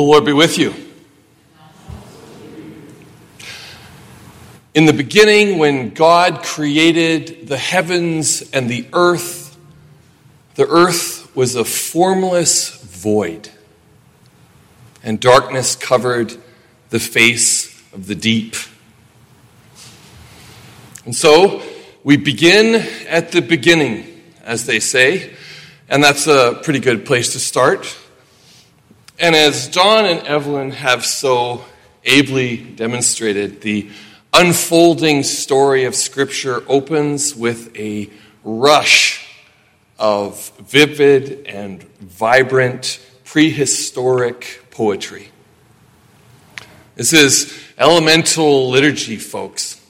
[0.00, 0.74] The Lord be with you.
[4.72, 9.58] In the beginning, when God created the heavens and the earth,
[10.54, 13.50] the earth was a formless void,
[15.02, 16.34] and darkness covered
[16.88, 18.56] the face of the deep.
[21.04, 21.60] And so,
[22.04, 24.06] we begin at the beginning,
[24.44, 25.34] as they say,
[25.90, 27.98] and that's a pretty good place to start.
[29.20, 31.62] And as John and Evelyn have so
[32.04, 33.90] ably demonstrated, the
[34.32, 38.08] unfolding story of Scripture opens with a
[38.44, 39.28] rush
[39.98, 45.28] of vivid and vibrant prehistoric poetry.
[46.94, 49.86] This is elemental liturgy, folks.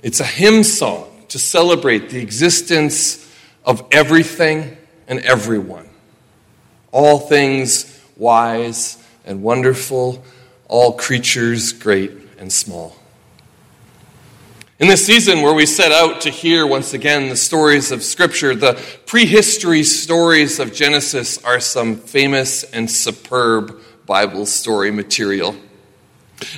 [0.00, 3.28] It's a hymn song to celebrate the existence
[3.64, 4.76] of everything
[5.08, 5.88] and everyone.
[6.92, 10.24] All things wise and wonderful,
[10.68, 12.96] all creatures great and small.
[14.80, 18.54] In this season where we set out to hear once again the stories of Scripture,
[18.54, 18.74] the
[19.06, 25.54] prehistory stories of Genesis are some famous and superb Bible story material.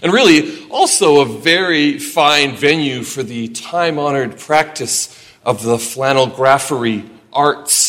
[0.03, 7.09] And really, also a very fine venue for the time honored practice of the flannelgraphery
[7.33, 7.86] arts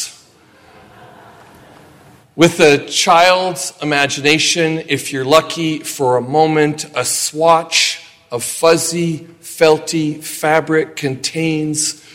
[2.38, 10.24] with a child's imagination, if you're lucky for a moment, a swatch of fuzzy, felty
[10.24, 12.06] fabric contains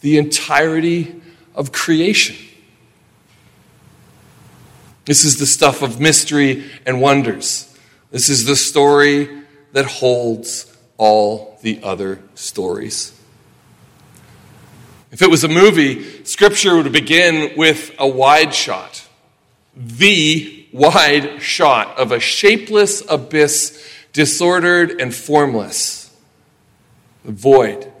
[0.00, 1.20] the entirety
[1.54, 2.36] of creation.
[5.04, 7.78] This is the stuff of mystery and wonders.
[8.10, 13.12] This is the story that holds all the other stories.
[15.12, 19.05] If it was a movie, Scripture would begin with a wide shot
[19.76, 23.82] the wide shot of a shapeless abyss,
[24.12, 26.10] disordered and formless,
[27.24, 27.92] void.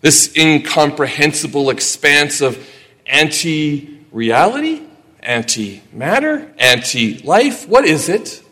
[0.00, 2.66] This incomprehensible expanse of
[3.06, 4.82] anti reality,
[5.20, 7.68] anti matter, anti life.
[7.68, 8.42] What is it?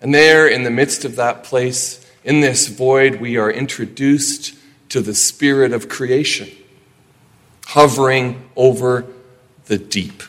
[0.00, 4.54] And there, in the midst of that place, in this void, we are introduced
[4.88, 6.48] to the spirit of creation
[7.66, 9.06] hovering over
[9.66, 10.22] the deep.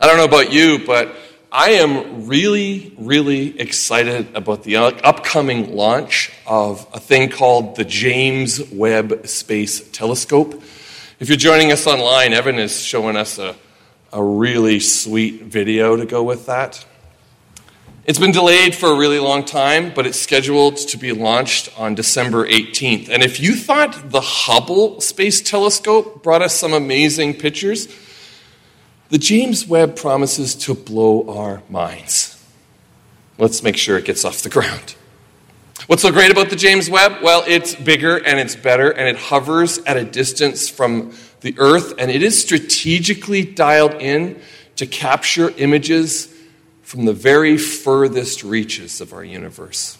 [0.00, 1.14] I don't know about you, but
[1.50, 8.60] I am really, really excited about the upcoming launch of a thing called the James
[8.72, 10.60] Webb Space Telescope.
[11.20, 13.54] If you're joining us online, Evan is showing us a,
[14.12, 16.84] a really sweet video to go with that.
[18.06, 21.94] It's been delayed for a really long time, but it's scheduled to be launched on
[21.94, 23.08] December 18th.
[23.08, 27.88] And if you thought the Hubble Space Telescope brought us some amazing pictures,
[29.08, 32.44] the James Webb promises to blow our minds.
[33.38, 34.96] Let's make sure it gets off the ground.
[35.86, 37.22] What's so great about the James Webb?
[37.22, 41.94] Well, it's bigger and it's better, and it hovers at a distance from the Earth,
[41.98, 44.42] and it is strategically dialed in
[44.76, 46.33] to capture images
[46.84, 49.98] from the very furthest reaches of our universe.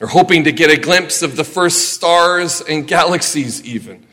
[0.00, 4.06] We're hoping to get a glimpse of the first stars and galaxies, even.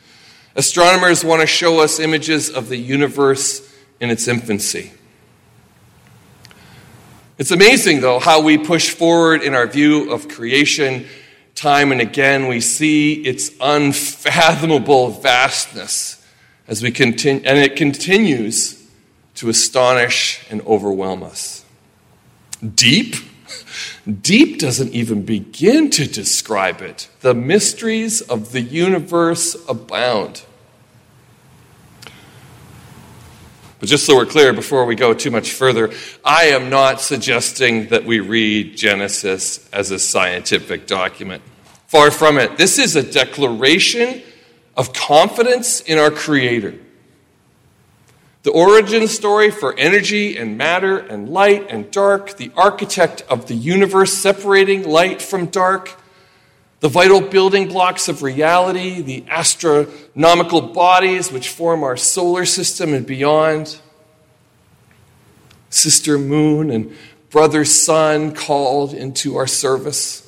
[0.56, 4.92] Astronomers want to show us images of the universe in its infancy.
[7.38, 11.06] It's amazing, though, how we push forward in our view of creation.
[11.54, 16.24] Time and again, we see its unfathomable vastness
[16.66, 18.86] as we continue, and it continues
[19.36, 21.64] to astonish and overwhelm us.
[22.74, 23.16] Deep?
[24.20, 27.08] Deep doesn't even begin to describe it.
[27.20, 30.44] The mysteries of the universe abound.
[33.78, 35.90] But just so we're clear, before we go too much further,
[36.22, 41.42] I am not suggesting that we read Genesis as a scientific document.
[41.86, 42.58] Far from it.
[42.58, 44.22] This is a declaration
[44.76, 46.74] of confidence in our Creator.
[48.42, 53.54] The origin story for energy and matter and light and dark, the architect of the
[53.54, 56.00] universe separating light from dark,
[56.80, 63.06] the vital building blocks of reality, the astronomical bodies which form our solar system and
[63.06, 63.78] beyond,
[65.68, 66.96] sister moon and
[67.28, 70.26] brother sun called into our service,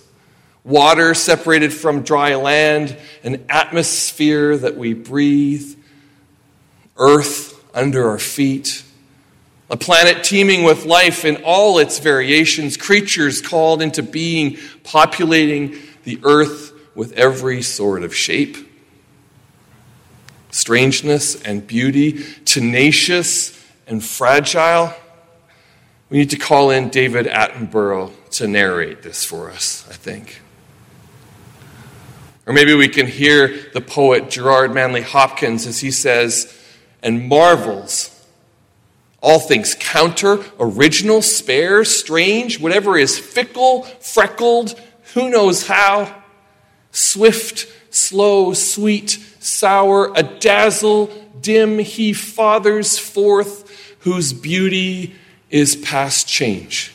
[0.64, 2.94] water separated from dry land,
[3.24, 5.76] an atmosphere that we breathe,
[6.98, 8.84] earth under our feet.
[9.70, 16.20] A planet teeming with life in all its variations, creatures called into being, populating the
[16.24, 18.56] earth with every sort of shape.
[20.50, 24.92] strangeness and beauty, tenacious and fragile.
[26.10, 30.42] We need to call in David Attenborough to narrate this for us, I think.
[32.46, 36.54] Or maybe we can hear the poet Gerard Manley Hopkins as he says,
[37.02, 38.08] and marvels.
[39.20, 44.78] All things counter, original, spare, strange, whatever is fickle, freckled,
[45.14, 46.22] who knows how,
[46.90, 51.06] swift, slow, sweet, sour, a dazzle,
[51.40, 55.14] dim, he fathers forth, whose beauty
[55.50, 56.92] is past change.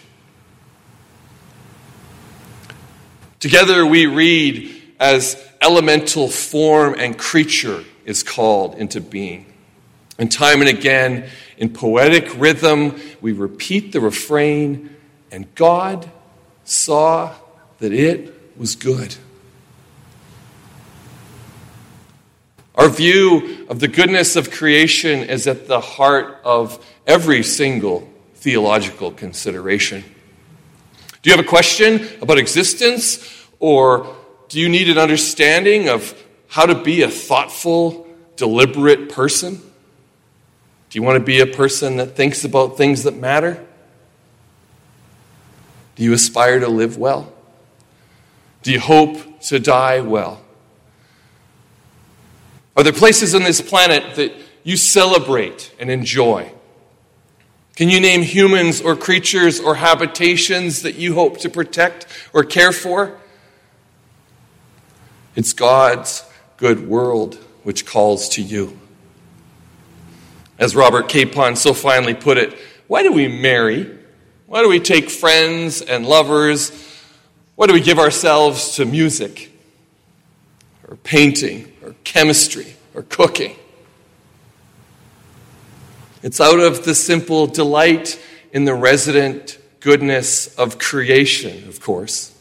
[3.40, 9.46] Together we read as elemental form and creature is called into being.
[10.18, 14.96] And time and again, in poetic rhythm, we repeat the refrain,
[15.32, 16.10] and God
[16.64, 17.34] saw
[17.80, 19.16] that it was good.
[22.76, 29.12] Our view of the goodness of creation is at the heart of every single theological
[29.12, 30.04] consideration.
[31.22, 34.16] Do you have a question about existence, or
[34.48, 36.14] do you need an understanding of
[36.48, 39.62] how to be a thoughtful, deliberate person?
[40.98, 43.64] You want to be a person that thinks about things that matter?
[45.96, 47.32] Do you aspire to live well?
[48.64, 50.42] Do you hope to die well?
[52.76, 54.34] Are there places on this planet that
[54.64, 56.52] you celebrate and enjoy?
[57.76, 62.72] Can you name humans or creatures or habitations that you hope to protect or care
[62.72, 63.20] for?
[65.36, 66.26] It's God's
[66.58, 68.80] good world which calls to you.
[70.58, 72.58] As Robert Capon so finely put it,
[72.88, 73.96] why do we marry?
[74.46, 76.72] Why do we take friends and lovers?
[77.56, 79.52] Why do we give ourselves to music
[80.88, 83.56] or painting or chemistry or cooking.
[86.24, 88.20] It's out of the simple delight
[88.52, 92.34] in the resident goodness of creation, of course.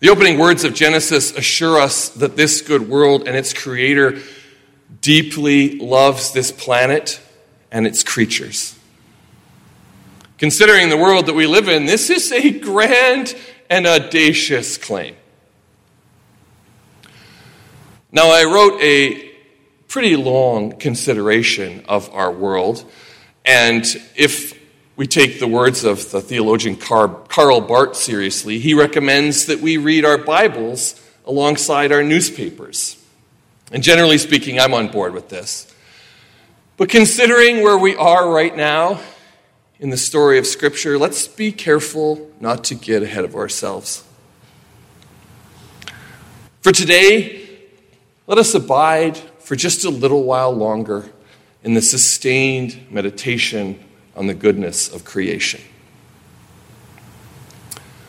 [0.00, 4.20] The opening words of Genesis assure us that this good world and its creator
[5.00, 7.20] deeply loves this planet
[7.70, 8.78] and its creatures.
[10.38, 13.34] Considering the world that we live in, this is a grand
[13.68, 15.16] and audacious claim.
[18.10, 19.30] Now, I wrote a
[19.88, 22.84] pretty long consideration of our world,
[23.44, 23.84] and
[24.16, 24.58] if
[24.96, 30.04] we take the words of the theologian Karl Barth seriously, he recommends that we read
[30.04, 32.96] our Bibles alongside our newspapers.
[33.70, 35.72] And generally speaking, I'm on board with this.
[36.76, 39.00] But considering where we are right now
[39.78, 44.04] in the story of Scripture, let's be careful not to get ahead of ourselves.
[46.60, 47.48] For today,
[48.26, 51.10] let us abide for just a little while longer
[51.62, 53.82] in the sustained meditation
[54.14, 55.60] on the goodness of creation.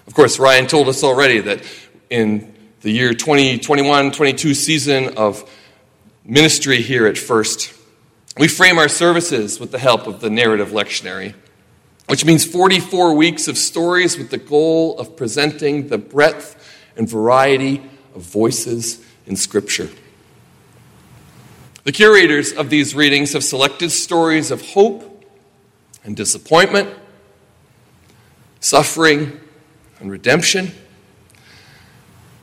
[0.08, 1.64] Of course, Ryan told us already that
[2.10, 5.50] in the year 2021 22 season of
[6.24, 7.74] ministry here at First,
[8.38, 11.34] we frame our services with the help of the narrative lectionary,
[12.08, 16.56] which means 44 weeks of stories with the goal of presenting the breadth
[16.96, 17.84] and variety
[18.16, 19.90] of voices in Scripture.
[21.84, 25.26] The curators of these readings have selected stories of hope
[26.06, 26.94] and disappointment,
[28.62, 29.38] suffering
[30.00, 30.72] and redemption.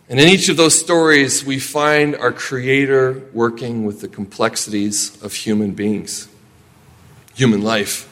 [0.08, 5.32] And in each of those stories, we find our Creator working with the complexities of
[5.32, 6.28] human beings,
[7.34, 8.08] human life.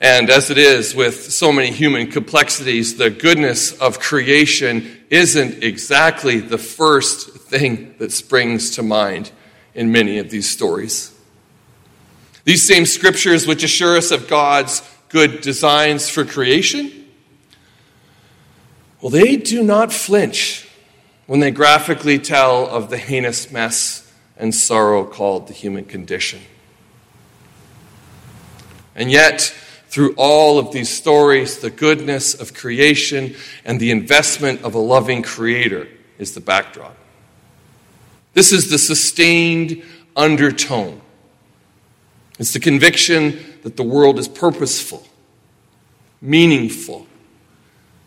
[0.00, 6.40] And as it is with so many human complexities, the goodness of creation isn't exactly
[6.40, 9.30] the first thing that springs to mind
[9.76, 11.16] in many of these stories.
[12.42, 17.01] These same scriptures, which assure us of God's good designs for creation,
[19.02, 20.68] well, they do not flinch
[21.26, 26.40] when they graphically tell of the heinous mess and sorrow called the human condition.
[28.94, 29.54] And yet,
[29.88, 35.22] through all of these stories, the goodness of creation and the investment of a loving
[35.22, 36.96] creator is the backdrop.
[38.34, 39.82] This is the sustained
[40.14, 41.00] undertone.
[42.38, 45.06] It's the conviction that the world is purposeful,
[46.20, 47.06] meaningful,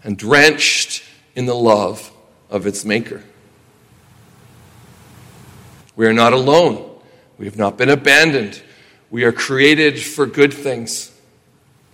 [0.05, 1.03] and drenched
[1.35, 2.11] in the love
[2.49, 3.23] of its Maker.
[5.95, 7.01] We are not alone.
[7.37, 8.61] We have not been abandoned.
[9.09, 11.11] We are created for good things,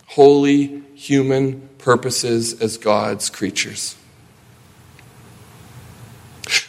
[0.07, 3.95] holy human purposes as God's creatures.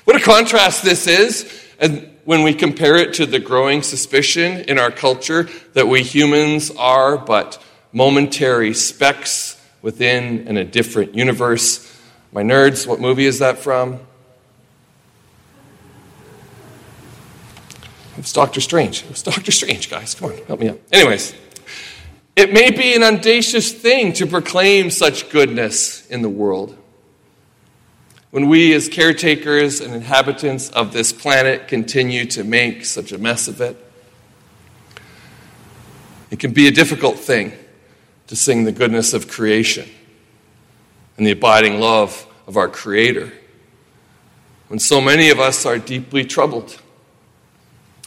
[0.05, 4.79] What a contrast this is and when we compare it to the growing suspicion in
[4.79, 7.61] our culture that we humans are but
[7.93, 11.89] momentary specks within in a different universe.
[12.33, 14.01] My nerds, what movie is that from?
[18.17, 19.05] It's Doctor Strange.
[19.11, 20.15] It's Doctor Strange, guys.
[20.15, 20.81] Come on, help me out.
[20.93, 21.35] Anyways,
[22.37, 26.77] it may be an audacious thing to proclaim such goodness in the world.
[28.31, 33.49] When we, as caretakers and inhabitants of this planet, continue to make such a mess
[33.49, 33.77] of it,
[36.31, 37.53] it can be a difficult thing
[38.33, 39.87] to sing the goodness of creation
[41.19, 43.31] and the abiding love of our Creator
[44.69, 46.81] when so many of us are deeply troubled,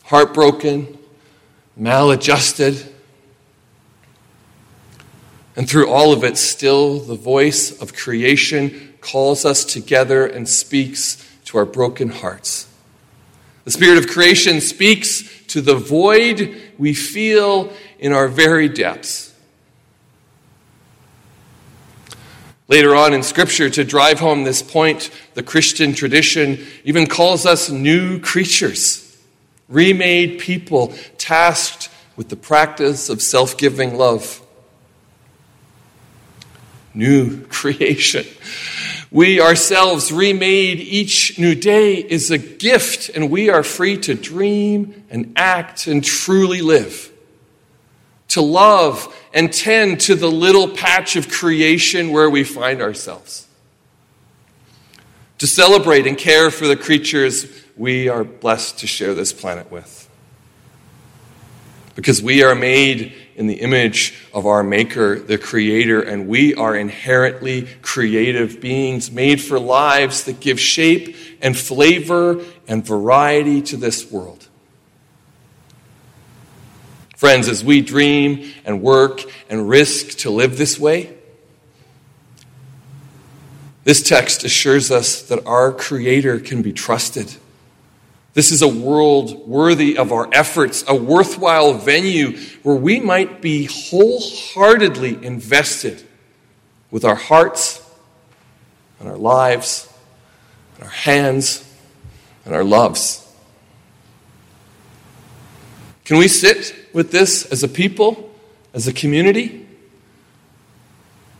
[0.06, 0.98] heartbroken,
[1.78, 2.92] maladjusted.
[5.56, 11.24] And through all of it, still the voice of creation calls us together and speaks
[11.46, 12.68] to our broken hearts.
[13.66, 19.34] The Spirit of creation speaks to the void we feel in our very depths.
[22.68, 27.70] Later on in Scripture, to drive home this point, the Christian tradition even calls us
[27.70, 29.16] new creatures,
[29.70, 34.42] remade people tasked with the practice of self giving love.
[36.96, 38.26] New creation.
[39.12, 45.06] We ourselves, remade each new day, is a gift, and we are free to dream
[45.12, 47.12] and act and truly live
[48.36, 53.48] to love and tend to the little patch of creation where we find ourselves,
[55.38, 60.10] to celebrate and care for the creatures we are blessed to share this planet with.
[61.96, 66.76] Because we are made in the image of our Maker, the Creator, and we are
[66.76, 74.12] inherently creative beings made for lives that give shape and flavor and variety to this
[74.12, 74.45] world.
[77.16, 81.16] Friends, as we dream and work and risk to live this way,
[83.86, 87.34] this text assures us that our Creator can be trusted.
[88.34, 93.70] This is a world worthy of our efforts, a worthwhile venue where we might be
[93.72, 96.04] wholeheartedly invested
[96.92, 97.82] with our hearts
[99.00, 99.88] and our lives
[100.76, 101.64] and our hands
[102.44, 103.25] and our loves.
[106.06, 108.32] Can we sit with this as a people,
[108.74, 109.68] as a community?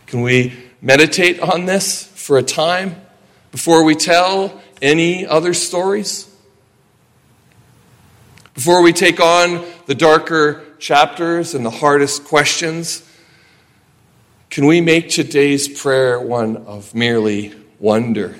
[0.06, 2.96] Can we meditate on this for a time
[3.52, 6.28] before we tell any other stories?
[8.54, 13.08] Before we take on the darker chapters and the hardest questions,
[14.50, 18.36] can we make today's prayer one of merely wonder,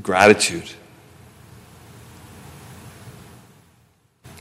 [0.00, 0.70] gratitude?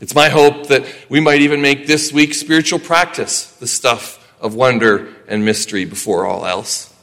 [0.02, 4.56] It's my hope that we might even make this week's spiritual practice the stuff of
[4.56, 6.94] wonder and mystery before all else.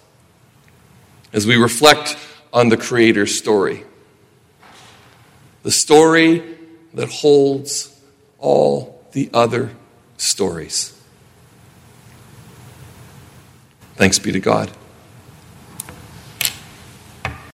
[1.32, 2.16] As we reflect
[2.52, 3.84] on the Creator's story,
[5.62, 6.56] the story
[6.94, 8.00] that holds
[8.38, 9.70] all the other
[10.16, 10.98] stories.
[13.96, 14.70] Thanks be to God.